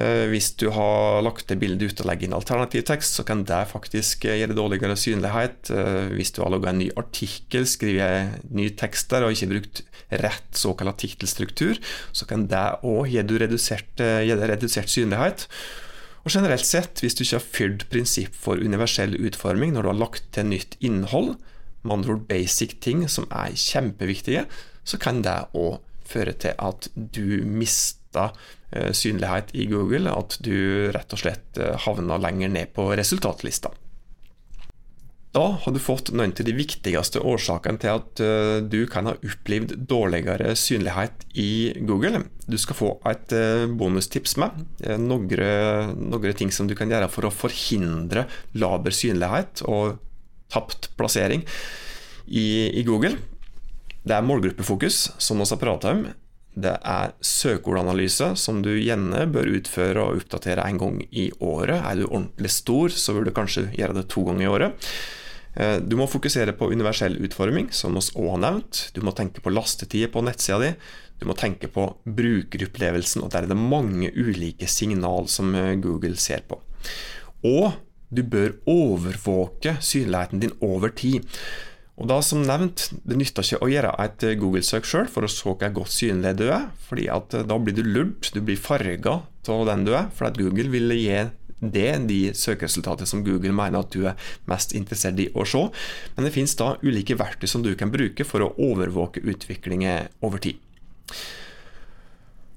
Eh, 0.00 0.24
hvis 0.32 0.50
du 0.56 0.70
har 0.72 1.22
lagt 1.24 1.46
det 1.52 1.60
bildet 1.60 1.92
ut 1.92 2.02
og 2.02 2.10
legge 2.10 2.24
inn 2.24 2.36
alternativ 2.36 2.88
tekst, 2.88 3.20
så 3.20 3.24
kan 3.24 3.44
det 3.44 3.62
faktisk 3.68 4.24
gjøre 4.24 4.42
gi 4.42 4.58
dårligere 4.64 4.96
synlighet. 4.96 5.70
Hvis 6.16 6.32
du 6.32 6.42
har 6.42 6.56
laga 6.56 6.72
en 6.72 6.82
ny 6.82 6.90
artikkel, 6.96 7.68
skrevet 7.68 8.42
ny 8.50 8.70
tekst 8.80 9.12
der 9.12 9.28
og 9.28 9.36
ikke 9.36 9.52
brukt 9.54 9.84
rett 10.08 10.56
såkalt 10.56 10.98
tittelstruktur, 11.04 11.76
så 12.16 12.24
kan 12.24 12.48
det 12.48 12.68
òg 12.82 13.12
gi 13.12 13.22
redusert, 13.22 14.00
redusert 14.00 14.88
synlighet. 14.88 15.50
Og 16.26 16.34
generelt 16.34 16.66
sett, 16.66 16.98
hvis 17.00 17.14
du 17.14 17.22
ikke 17.22 17.38
har 17.38 17.50
fylt 17.54 17.84
prinsipp 17.92 18.34
for 18.34 18.58
universell 18.58 19.14
utforming 19.14 19.76
når 19.76 19.86
du 19.86 19.90
har 19.92 20.00
lagt 20.00 20.24
til 20.34 20.48
nytt 20.50 20.74
innhold, 20.82 21.36
med 21.86 22.00
andre 22.00 22.16
ord 22.16 22.24
basic 22.26 22.80
ting 22.82 23.04
som 23.06 23.28
er 23.30 23.54
kjempeviktige, 23.54 24.42
så 24.82 24.98
kan 24.98 25.22
det 25.22 25.36
òg 25.54 25.78
føre 26.06 26.34
til 26.34 26.58
at 26.58 26.88
du 26.96 27.46
mister 27.46 28.34
eh, 28.74 28.90
synlighet 28.90 29.54
i 29.54 29.68
Google, 29.70 30.10
at 30.10 30.38
du 30.42 30.90
rett 30.94 31.14
og 31.14 31.22
slett 31.22 31.62
eh, 31.62 31.78
havner 31.86 32.22
lenger 32.22 32.50
ned 32.50 32.74
på 32.74 32.88
resultatlista. 32.98 33.70
Da 35.36 35.44
har 35.60 35.72
du 35.72 35.76
fått 35.82 36.14
noen 36.16 36.32
av 36.32 36.46
de 36.48 36.52
viktigste 36.56 37.20
årsakene 37.20 37.80
til 37.82 37.92
at 37.92 38.20
eh, 38.24 38.58
du 38.64 38.86
kan 38.88 39.08
ha 39.10 39.12
opplevd 39.18 39.74
dårligere 39.90 40.54
synlighet 40.56 41.26
i 41.36 41.74
Google. 41.84 42.22
Du 42.48 42.56
skal 42.60 42.78
få 42.78 42.88
et 43.10 43.34
eh, 43.36 43.66
bonustips 43.68 44.38
med. 44.40 44.62
Eh, 44.80 44.96
noen 44.96 46.38
ting 46.38 46.52
som 46.54 46.70
du 46.70 46.72
kan 46.78 46.88
gjøre 46.88 47.10
for 47.12 47.28
å 47.28 47.34
forhindre 47.34 48.24
laber 48.56 48.96
synlighet 48.96 49.60
og 49.68 49.98
tapt 50.52 50.88
plassering 50.96 51.44
i, 52.24 52.72
i 52.72 52.86
Google. 52.86 53.18
Det 54.06 54.16
er 54.16 54.24
målgruppefokus, 54.24 55.10
som 55.18 55.42
vi 55.42 55.50
har 55.50 55.60
prata 55.60 55.92
om. 55.92 56.06
Det 56.56 56.72
er 56.80 57.12
søkeordanalyse, 57.20 58.30
som 58.40 58.62
du 58.64 58.70
gjerne 58.78 59.26
bør 59.28 59.52
utføre 59.58 60.00
og 60.00 60.22
oppdatere 60.22 60.64
en 60.64 60.80
gang 60.80 60.98
i 61.10 61.28
året. 61.44 61.82
Er 61.82 62.00
du 62.00 62.06
ordentlig 62.06 62.54
stor, 62.56 62.94
så 62.94 63.12
bør 63.12 63.28
du 63.28 63.34
kanskje 63.36 63.68
gjøre 63.76 64.00
det 64.00 64.08
to 64.16 64.24
ganger 64.30 64.46
i 64.46 64.52
året. 64.54 64.90
Eh, 65.56 65.78
du 65.80 65.96
må 65.96 66.08
fokusere 66.10 66.52
på 66.56 66.68
universell 66.72 67.16
utforming, 67.24 67.70
som 67.72 67.96
vi 67.96 68.04
òg 68.20 68.34
har 68.34 68.42
nevnt. 68.44 68.82
Du 68.92 69.00
må 69.04 69.14
tenke 69.16 69.42
på 69.44 69.52
lastetider 69.54 70.12
på 70.12 70.24
nettsida 70.24 70.60
di. 70.62 70.72
Du 71.16 71.24
må 71.28 71.36
tenke 71.38 71.70
på 71.72 71.88
brukeropplevelsen, 72.04 73.24
og 73.24 73.32
der 73.32 73.46
er 73.46 73.52
det 73.52 73.56
mange 73.56 74.12
ulike 74.12 74.68
signal 74.68 75.30
som 75.32 75.54
eh, 75.56 75.76
Google 75.80 76.18
ser 76.20 76.44
på. 76.48 76.60
Og 77.46 77.72
du 78.12 78.22
bør 78.22 78.58
overvåke 78.70 79.78
synligheten 79.82 80.44
din 80.44 80.52
over 80.62 80.92
tid. 80.94 81.24
Og 81.96 82.10
da 82.10 82.20
som 82.20 82.42
nevnt, 82.44 82.90
Det 83.08 83.16
nytter 83.16 83.46
ikke 83.46 83.64
å 83.64 83.70
gjøre 83.72 83.94
et 84.04 84.28
eh, 84.28 84.36
Google-søk 84.36 84.84
sjøl 84.84 85.08
for 85.08 85.24
å 85.24 85.32
se 85.32 85.48
hvor 85.48 85.56
godt 85.56 85.94
synlig 85.94 86.36
du 86.36 86.50
er, 86.50 86.68
fordi 86.84 87.08
at 87.08 87.32
da 87.48 87.56
blir 87.56 87.74
du 87.74 87.82
lurt, 87.82 88.28
du 88.34 88.42
blir 88.44 88.60
farga 88.60 89.22
av 89.48 89.66
den 89.70 89.86
du 89.86 89.94
er, 89.94 90.10
fordi 90.12 90.28
at 90.34 90.38
Google 90.42 90.72
vil 90.74 90.92
gi 90.92 91.20
det 91.60 91.88
de 92.10 92.20
søkeresultatene 92.36 93.08
som 93.08 93.24
Google 93.24 93.54
mener 93.56 93.80
at 93.80 93.94
du 93.94 94.04
er 94.10 94.28
mest 94.50 94.74
interessert 94.76 95.20
i 95.22 95.30
å 95.32 95.46
se. 95.48 95.64
Men 96.16 96.28
det 96.28 96.34
finnes 96.34 96.56
da 96.58 96.74
ulike 96.84 97.16
verktøy 97.18 97.48
som 97.50 97.64
du 97.64 97.72
kan 97.78 97.92
bruke 97.94 98.26
for 98.28 98.44
å 98.44 98.52
overvåke 98.60 99.24
utviklingen 99.24 100.10
over 100.26 100.42
tid. 100.42 100.60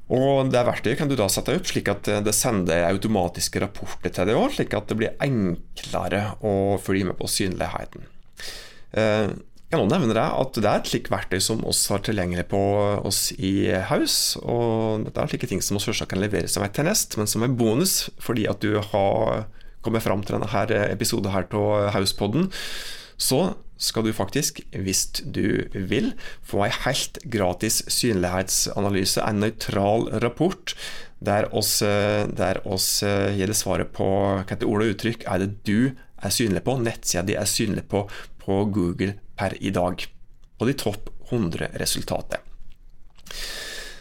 Og 0.09 0.49
Det 0.49 0.61
verktøyet 0.65 0.97
kan 0.97 1.09
du 1.09 1.13
da 1.15 1.27
sette 1.29 1.53
opp 1.53 1.67
slik 1.69 1.89
at 1.91 2.07
det 2.25 2.33
sender 2.33 2.87
automatiske 2.87 3.61
rapporter 3.61 4.09
til 4.13 4.31
deg 4.31 4.55
slik 4.55 4.73
at 4.73 4.89
det 4.89 4.97
blir 4.97 5.19
enklere 5.21 6.23
å 6.41 6.79
følge 6.81 7.11
med 7.11 7.19
på 7.19 7.29
synligheten. 7.29 8.07
Kan 9.69 9.83
også 9.83 9.93
nevne 9.93 10.15
deg 10.17 10.33
at 10.33 10.55
det 10.57 10.65
er 10.65 10.79
et 10.81 10.89
slikt 10.89 11.11
verktøy 11.13 11.37
som 11.45 11.61
oss 11.69 11.83
har 11.93 12.01
tilgjengelig 12.01 12.47
på 12.49 12.59
oss 13.05 13.27
i 13.37 13.69
Haus. 13.91 14.33
og 14.41 15.05
Dette 15.05 15.21
er 15.21 15.29
slike 15.29 15.49
ting 15.51 15.61
som 15.61 15.77
selvsagt 15.77 16.09
kan 16.09 16.21
levere 16.23 16.49
som 16.49 16.65
et 16.65 16.81
nest, 16.85 17.19
men 17.21 17.29
som 17.29 17.45
en 17.45 17.57
bonus 17.59 18.07
fordi 18.17 18.47
at 18.49 18.65
du 18.65 18.79
har 18.81 19.45
kommet 19.85 20.03
fram 20.03 20.25
til 20.25 20.39
denne 20.39 20.79
episoden 20.89 21.31
her 21.31 21.45
av 21.53 21.91
Hauspodden, 21.93 22.49
så 23.19 23.53
skal 23.79 24.03
du 24.03 24.11
faktisk, 24.11 24.59
hvis 24.73 25.05
du 25.21 25.69
vil, 25.71 26.11
få 26.43 26.65
en 26.65 26.75
helt 26.83 27.21
gratis 27.31 27.79
synlighetsanalyse, 27.87 29.21
en 29.23 29.39
nøytral 29.45 30.09
rapport, 30.25 30.73
der 31.23 31.47
oss, 31.55 31.77
der 31.79 32.59
oss 32.67 32.89
gir 33.03 33.51
det 33.51 33.57
svaret 33.59 33.93
på 33.95 34.09
hvilke 34.41 34.67
ord 34.67 34.83
og 34.83 34.93
uttrykk 34.95 35.25
er 35.27 35.43
det 35.43 35.51
du 35.67 35.95
er 36.23 36.33
synlig 36.33 36.63
på, 36.65 36.77
nettsida 36.83 37.23
di 37.27 37.37
er 37.39 37.49
synlig 37.49 37.85
på 37.91 38.05
på 38.49 38.63
Google 38.73 39.13
per 39.37 39.53
i 39.63 39.69
dag, 39.69 40.05
på 40.57 40.67
de 40.67 40.73
topp 40.73 41.11
100-resultatet. 41.29 42.41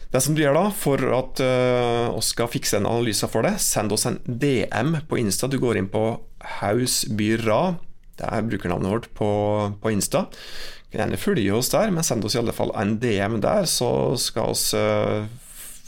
Det 0.08 0.22
som 0.24 0.32
du 0.32 0.40
gjør 0.40 0.56
da, 0.56 0.68
for 0.72 1.02
at 1.18 1.42
uh, 1.44 2.16
skal 2.24 2.48
fikse 2.48 2.78
en 2.78 2.88
analyse 2.88 3.28
for 3.28 3.44
det, 3.44 3.58
send 3.60 3.92
oss 3.92 4.06
en 4.08 4.16
DM 4.24 4.96
på 5.10 5.18
Insta. 5.20 5.50
Du 5.52 5.58
går 5.60 5.76
inn 5.76 5.90
på 5.92 6.04
Hausbyra, 6.60 7.76
det 8.16 8.30
er 8.30 8.46
brukernavnet 8.48 8.94
vårt 8.94 9.10
på, 9.18 9.28
på 9.82 9.92
Insta. 9.92 10.24
Gjerne 10.94 11.20
følge 11.20 11.52
oss 11.52 11.68
der, 11.74 11.92
men 11.92 12.06
send 12.06 12.24
oss 12.24 12.38
i 12.38 12.40
alle 12.40 12.56
fall 12.56 12.72
en 12.80 12.96
DM 13.02 13.36
der, 13.44 13.68
så 13.68 13.90
skal 14.16 14.54
oss 14.54 14.70
uh, 14.72 15.28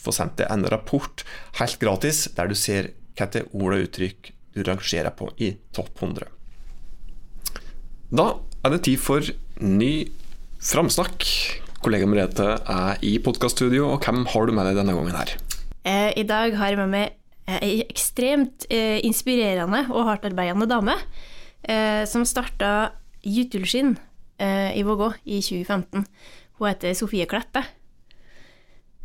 få 0.04 0.12
sendt 0.12 0.36
deg 0.42 0.52
en 0.52 0.68
rapport 0.68 1.24
helt 1.62 1.80
gratis, 1.80 2.26
der 2.36 2.52
du 2.52 2.58
ser 2.58 2.92
hvilke 3.16 3.46
ord 3.56 3.78
og 3.78 3.88
uttrykk 3.88 4.34
du 4.54 4.62
rangerer 4.66 5.12
på 5.14 5.30
i 5.38 5.52
topp 5.74 6.02
100. 6.02 6.28
Da 8.10 8.26
er 8.64 8.74
det 8.74 8.82
tid 8.88 9.00
for 9.00 9.24
ny 9.62 9.92
framsnakk. 10.60 11.24
Kollega 11.80 12.08
Merete 12.10 12.48
er 12.58 13.00
i 13.06 13.14
podkaststudio, 13.22 13.86
og 13.94 14.04
hvem 14.04 14.26
har 14.28 14.46
du 14.46 14.52
med 14.52 14.66
deg 14.68 14.80
denne 14.80 14.96
gangen 14.96 15.16
her? 15.16 15.32
Eh, 15.88 16.10
I 16.20 16.26
dag 16.28 16.56
har 16.58 16.74
jeg 16.74 16.80
med 16.82 16.92
meg 16.92 17.16
ei 17.60 17.80
ekstremt 17.86 18.66
eh, 18.68 19.00
inspirerende 19.06 19.86
og 19.88 20.04
hardtarbeidende 20.10 20.68
dame 20.70 20.98
eh, 21.64 22.04
som 22.06 22.26
starta 22.28 22.92
Jutulskinn 23.24 23.96
i 24.40 24.80
Vågå 24.80 25.10
i 25.28 25.42
2015. 25.44 26.06
Hun 26.56 26.64
heter 26.64 26.94
Sofie 26.96 27.26
Kleppe. 27.28 27.60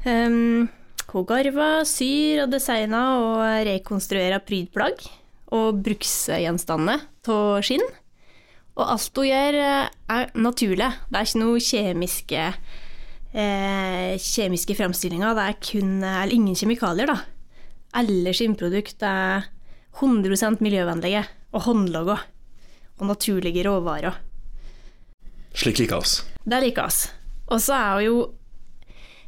Um, 0.08 0.70
hun 1.12 1.25
garver, 1.28 1.82
syr 1.84 2.46
og 2.46 2.54
designer 2.54 3.20
og 3.20 3.42
rekonstruerer 3.68 4.40
prydplagg 4.48 5.04
og 5.54 5.82
bruksgjenstandene 5.86 7.00
av 7.30 7.62
skinn. 7.66 7.84
Og 8.75 8.92
alt 8.92 9.20
hun 9.22 9.28
gjør, 9.30 9.56
eh, 9.56 9.90
er 10.10 10.32
naturlig. 10.36 10.92
Det 11.10 11.20
er 11.20 11.25
ikke 11.25 11.44
noe 11.44 11.60
kjemiske, 11.60 12.54
eh, 13.34 14.18
kjemiske 14.18 14.75
framstillinger. 14.75 15.36
Det 15.36 15.46
er 15.48 15.62
kun, 15.62 16.04
eller 16.04 16.34
ingen 16.34 16.56
kjemikalier, 16.56 17.08
da. 17.08 17.22
Alle 17.94 18.34
skinnprodukter 18.34 19.08
er 19.08 19.46
100% 20.00 20.60
miljøvennlige 20.60 21.25
og 21.54 21.62
håndlaga. 21.62 22.20
Og 23.00 23.08
naturlige 23.08 23.64
råvarer. 23.64 24.16
Slik 25.54 25.80
liker 25.80 25.98
oss. 25.98 26.24
Det 26.46 26.62
liker 26.62 26.84
oss. 26.84 27.10
Og 27.48 27.60
så 27.60 27.74
er 27.74 27.94
hun 27.96 28.04
jo 28.04 28.34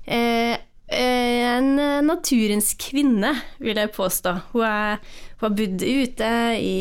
eh, 0.07 0.57
en 0.87 1.56
naturens 2.07 2.73
kvinne, 2.79 3.33
vil 3.63 3.79
jeg 3.79 3.93
påstå. 3.95 4.33
Hun, 4.53 4.63
er, 4.67 5.03
hun 5.37 5.47
har 5.47 5.57
bodd 5.59 5.83
ute 5.83 6.31
i 6.61 6.77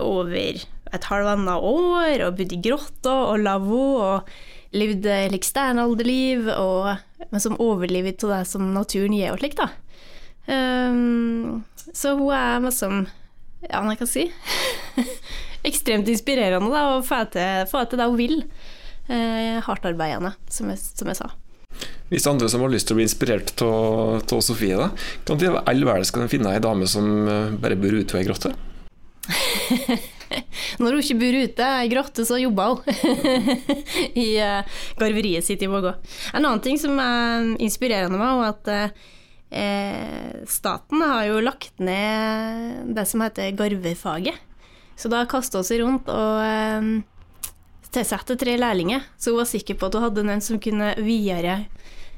over 0.00 0.62
et 0.92 1.06
halvannet 1.08 1.68
år, 1.68 2.24
og 2.26 2.38
bodd 2.38 2.54
i 2.54 2.60
grotta 2.64 3.14
og 3.32 3.44
lavvo, 3.44 3.84
og 4.00 4.32
levd 4.76 5.08
like 5.32 5.46
steinalderliv, 5.46 6.48
men 7.30 7.44
som 7.44 7.58
overlever 7.60 8.16
til 8.16 8.32
det 8.32 8.44
som 8.48 8.72
naturen 8.74 9.16
gir 9.16 9.34
og 9.34 9.40
slik, 9.42 9.56
da. 9.58 9.68
Um, 10.48 11.62
så 11.94 12.16
hun 12.18 12.32
er 12.34 12.64
liksom 12.64 13.04
Ja, 13.62 13.78
hva 13.78 13.92
kan 13.94 14.08
jeg 14.08 14.10
si? 14.10 15.04
Ekstremt 15.68 16.08
inspirerende, 16.10 16.72
da, 16.72 16.96
og 16.96 17.06
få 17.06 17.22
til, 17.30 18.00
det 18.00 18.08
hun 18.08 18.18
vil. 18.18 18.40
Uh, 19.06 19.62
Hardtarbeidende, 19.62 20.34
som, 20.50 20.72
som 20.74 21.12
jeg 21.12 21.20
sa. 21.20 21.30
Hvis 22.12 22.28
andre 22.28 22.48
som 22.52 22.60
har 22.60 22.72
lyst 22.72 22.90
til 22.90 22.96
å 22.96 22.98
bli 23.00 23.06
inspirert 23.08 23.54
av 23.64 24.40
Sofie, 24.44 24.76
da, 24.76 24.90
kan 25.24 25.40
de 25.40 25.48
all 25.56 25.86
verden 25.88 26.08
skal 26.08 26.26
de 26.26 26.32
finne 26.32 26.52
ei 26.52 26.60
dame 26.62 26.88
som 26.90 27.06
eh, 27.24 27.54
bare 27.56 27.78
bor 27.80 27.94
ute 27.96 28.18
i 28.18 28.20
ei 28.20 28.26
grotte? 28.28 28.52
Når 30.80 30.96
hun 30.96 31.00
ikke 31.02 31.18
bor 31.20 31.38
ute 31.44 31.70
i 31.84 31.90
grotte, 31.92 32.26
så 32.28 32.38
jobber 32.40 32.76
hun 32.76 32.80
i 34.24 34.28
uh, 34.40 34.78
garveriet 35.00 35.46
sitt 35.46 35.64
i 35.64 35.70
Vågå. 35.70 35.92
En 36.32 36.44
annen 36.44 36.62
ting 36.64 36.80
som 36.80 36.96
er 37.00 37.52
inspirerende 37.62 38.20
meg, 38.20 38.40
er 38.40 38.52
at 38.52 38.70
uh, 38.72 40.42
staten 40.48 41.04
har 41.04 41.28
jo 41.28 41.42
lagt 41.44 41.80
ned 41.84 42.92
det 42.96 43.06
som 43.08 43.24
heter 43.24 43.52
garvefaget. 43.58 44.36
Så 44.96 45.08
da 45.12 45.24
kaster 45.28 45.60
vi 45.60 45.64
oss 45.64 45.72
rundt 45.80 46.12
og 46.12 46.40
uh, 46.44 46.92
tilsatte 47.92 48.36
tre 48.40 48.56
lærlinger, 48.58 49.04
så 49.18 49.32
hun 49.32 49.42
var 49.42 49.50
sikker 49.50 49.78
på 49.78 49.88
at 49.88 49.98
hun 49.98 50.06
hadde 50.06 50.24
noen 50.26 50.42
som 50.44 50.60
kunne 50.62 50.94
videre, 51.02 51.66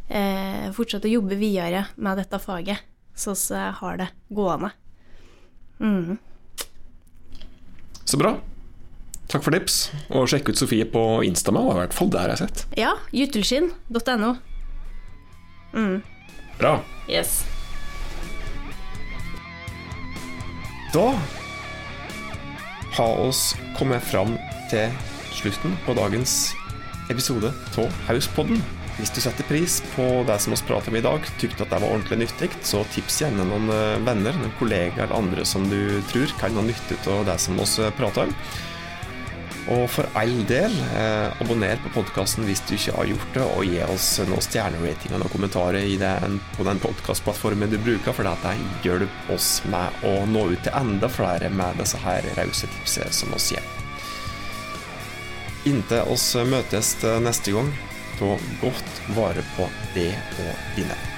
eh, 0.09 0.71
fortsette 0.75 1.11
å 1.11 1.17
jobbe 1.17 1.39
videre 1.41 1.87
med 1.97 2.19
dette 2.23 2.39
faget, 2.39 2.85
så 3.15 3.35
jeg 3.35 3.77
har 3.81 4.01
det 4.01 4.09
gående. 4.31 4.71
Mm. 5.81 6.19
Så 8.05 8.19
bra. 8.21 8.37
Takk 9.29 9.43
for 9.43 9.57
tips. 9.57 9.91
Og 10.13 10.29
sjekk 10.31 10.53
ut 10.53 10.61
Sofie 10.61 10.87
på 10.87 11.25
Instama, 11.27 11.65
i 11.73 11.79
hvert 11.81 11.97
fall 11.97 12.11
der 12.13 12.29
jeg 12.29 12.37
har 12.37 12.43
sett. 12.45 12.65
Ja, 12.79 12.93
jutelskinn.no. 13.11 14.35
Mm. 15.75 16.03
Bra. 16.59 16.77
Yes. 17.09 17.43
Da 20.95 21.09
har 22.95 23.19
oss 23.19 23.57
kommet 23.79 24.05
fram 24.07 24.37
til 24.71 24.93
slutten 25.35 25.77
på 25.85 25.95
dagens 25.99 26.55
episode 27.13 27.53
av 27.79 28.03
Hauspodden. 28.09 28.61
Hvis 28.95 29.11
du 29.11 29.19
setter 29.25 29.47
pris 29.49 29.81
på 29.97 30.05
det 30.29 30.37
som 30.43 30.55
vi 30.55 30.61
prater 30.69 30.93
om 30.93 30.99
i 31.01 31.03
dag, 31.03 31.25
tykte 31.41 31.65
at 31.65 31.73
det 31.73 31.81
var 31.83 31.91
ordentlig 31.91 32.21
nyttig, 32.23 32.53
så 32.63 32.85
tips 32.95 33.25
gjerne 33.25 33.47
noen 33.49 33.73
eh, 33.75 33.97
venner, 34.07 34.37
noen 34.39 34.55
kollegaer 34.61 35.09
eller 35.09 35.19
andre 35.19 35.47
som 35.49 35.67
du 35.71 35.99
tror 36.13 36.31
kan 36.39 36.55
ha 36.55 36.63
nytte 36.63 37.01
av 37.11 37.27
det 37.27 37.37
som 37.43 37.59
vi 37.59 37.67
eh, 37.83 37.91
prater 37.99 38.29
om. 38.29 38.39
Og 39.75 39.87
for 39.89 40.07
all 40.21 40.35
del, 40.47 40.75
eh, 40.95 41.43
abonner 41.43 41.81
på 41.83 41.95
podkasten 41.97 42.45
hvis 42.47 42.63
du 42.69 42.75
ikke 42.77 42.95
har 42.99 43.11
gjort 43.11 43.31
det, 43.35 43.45
og 43.45 43.67
gi 43.67 43.81
oss 43.89 44.09
noen 44.29 44.45
stjerneratinger 44.45 45.25
og 45.25 45.33
kommentarer 45.33 45.89
den, 46.01 46.39
på 46.55 46.67
den 46.69 46.83
podkastplattformen 46.85 47.73
du 47.73 47.81
bruker, 47.81 48.15
for 48.15 48.29
dette 48.29 48.55
hjelper 48.85 49.35
oss 49.35 49.57
med 49.73 50.05
å 50.07 50.21
nå 50.31 50.51
ut 50.53 50.63
til 50.63 50.77
enda 50.85 51.11
flere 51.11 51.51
med 51.51 51.81
disse 51.83 51.99
her 52.05 52.29
rause 52.39 52.71
tipsene 52.77 53.11
som 53.17 53.35
oss 53.35 53.51
gir. 53.57 53.84
Inntil 55.65 56.13
oss 56.13 56.27
møtes 56.45 56.95
neste 57.25 57.55
gang, 57.57 57.73
ta 58.19 58.37
godt 58.61 59.03
vare 59.17 59.45
på 59.57 59.69
det 59.97 60.13
og 60.45 60.79
dine. 60.79 61.14